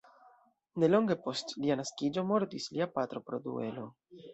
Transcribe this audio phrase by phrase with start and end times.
[0.83, 3.91] Nelonge post lia naskiĝo mortis lia patro, pro duelo.